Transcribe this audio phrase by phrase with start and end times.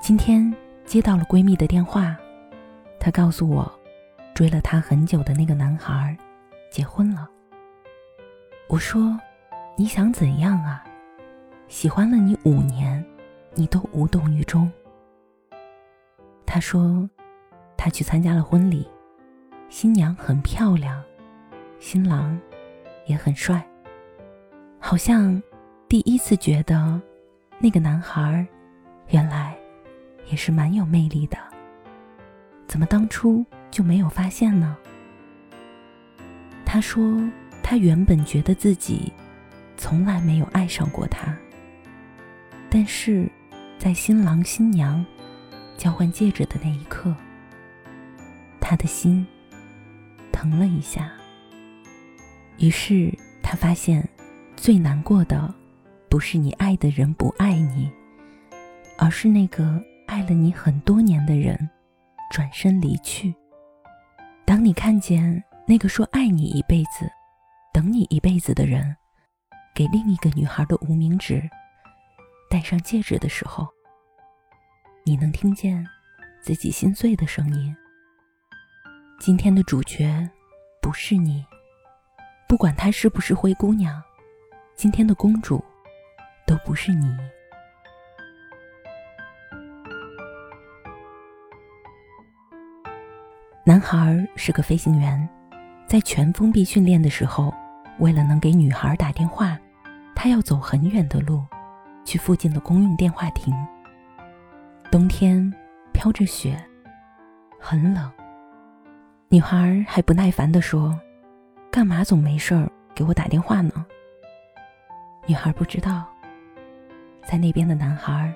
[0.00, 0.52] 今天
[0.86, 2.16] 接到了闺蜜的电话，
[2.98, 3.70] 她告诉我，
[4.34, 6.16] 追了她很久的那个男孩
[6.70, 7.28] 结婚了。
[8.66, 9.16] 我说
[9.76, 10.82] ：“你想怎样啊？
[11.68, 13.04] 喜欢了你五年，
[13.54, 14.72] 你都无动于衷。”
[16.46, 17.08] 她说
[17.76, 18.88] ：“她去参加了婚礼，
[19.68, 21.00] 新娘很漂亮，
[21.78, 22.40] 新郎
[23.04, 23.64] 也很帅，
[24.78, 25.40] 好像
[25.88, 27.00] 第一次觉得
[27.58, 28.44] 那个男孩
[29.08, 29.54] 原来……”
[30.30, 31.36] 也是蛮有魅力的，
[32.68, 34.76] 怎么当初就没有发现呢？
[36.64, 37.20] 他说，
[37.64, 39.12] 他原本觉得自己
[39.76, 41.36] 从来没有爱上过他，
[42.70, 43.28] 但是
[43.76, 45.04] 在新郎新娘
[45.76, 47.12] 交换戒指的那一刻，
[48.60, 49.26] 他的心
[50.30, 51.10] 疼了一下。
[52.58, 53.12] 于是
[53.42, 54.08] 他发现，
[54.56, 55.52] 最难过的
[56.08, 57.90] 不是你爱的人不爱你，
[58.96, 59.82] 而是那个。
[60.10, 61.56] 爱了你很多年的人，
[62.32, 63.32] 转身离去。
[64.44, 67.08] 当你看见那个说爱你一辈子、
[67.72, 68.96] 等你一辈子的人，
[69.72, 71.48] 给另一个女孩的无名指
[72.50, 73.68] 戴上戒指的时候，
[75.04, 75.86] 你能听见
[76.42, 77.72] 自己心碎的声音。
[79.20, 80.28] 今天的主角
[80.82, 81.46] 不是你，
[82.48, 84.02] 不管她是不是灰姑娘，
[84.74, 85.64] 今天的公主
[86.48, 87.16] 都不是你。
[93.62, 95.28] 男孩是个飞行员，
[95.86, 97.52] 在全封闭训练的时候，
[97.98, 99.58] 为了能给女孩打电话，
[100.14, 101.44] 他要走很远的路，
[102.02, 103.54] 去附近的公用电话亭。
[104.90, 105.52] 冬天
[105.92, 106.56] 飘着雪，
[107.60, 108.10] 很冷。
[109.28, 110.98] 女孩还不耐烦地说
[111.70, 113.84] ：“干嘛总没事儿给我打电话呢？”
[115.28, 116.08] 女孩不知道，
[117.26, 118.32] 在那边的男孩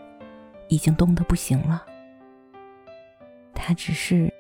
[0.69, 1.83] 已经冻得不行了。
[3.55, 4.31] 他只是。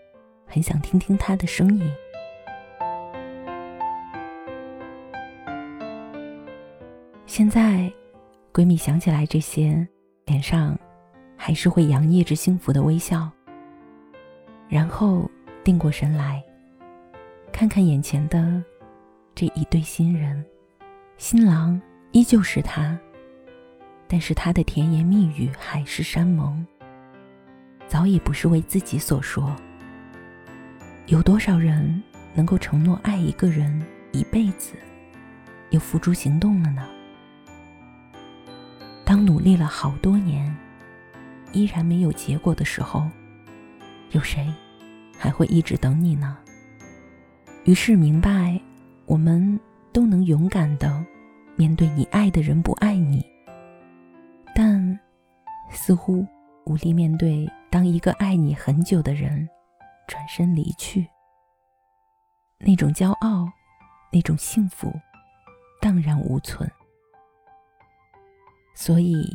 [0.55, 1.93] 很想听听他的声音。
[7.27, 7.93] 现在，
[8.53, 9.85] 闺蜜想起来这些，
[10.27, 10.79] 脸上
[11.37, 13.29] 还是会洋溢着幸福的微笑。
[14.69, 15.29] 然后
[15.65, 16.41] 定过神来，
[17.53, 18.63] 看看眼前的
[19.35, 20.45] 这一对新人，
[21.19, 21.83] 新郎
[22.13, 22.97] 依旧是他，
[24.07, 26.65] 但是他的甜言蜜语、海誓山盟，
[27.89, 29.53] 早已不是为自己所说。
[31.07, 32.03] 有多少人
[32.35, 34.73] 能够承诺爱一个人一辈子，
[35.69, 36.89] 又付诸行动了呢？
[39.05, 40.55] 当努力了好多年，
[41.53, 43.07] 依然没有结果的时候，
[44.13, 44.51] 有谁
[45.19, 46.39] 还会一直等你呢？
[47.65, 48.59] 于是明白，
[49.05, 49.61] 我们
[49.93, 51.05] 都能勇敢的
[51.55, 53.23] 面对你爱的人不爱你，
[54.55, 54.99] 但
[55.71, 56.27] 似乎
[56.65, 59.47] 无力面对当一个爱你很久的人。
[60.07, 61.09] 转身离去，
[62.59, 63.51] 那种骄傲，
[64.13, 64.93] 那种幸福，
[65.81, 66.71] 荡然无存。
[68.75, 69.27] 所以，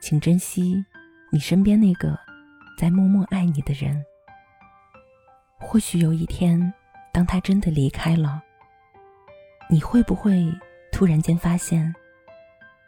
[0.00, 0.84] 请珍惜
[1.30, 2.18] 你身边那个
[2.78, 4.04] 在默默爱你的人。
[5.60, 6.72] 或许有一天，
[7.12, 8.42] 当他真的离开了，
[9.68, 10.52] 你会不会
[10.90, 11.94] 突然间发现，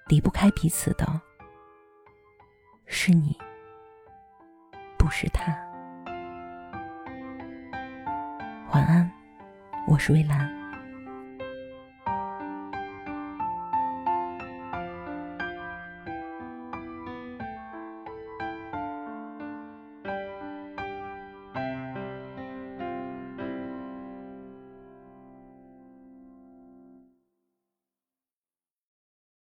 [0.07, 1.21] 离不开彼此的
[2.87, 3.37] 是你，
[4.97, 5.70] 不是他。
[8.73, 9.11] 晚安，
[9.89, 10.60] 我是蔚蓝。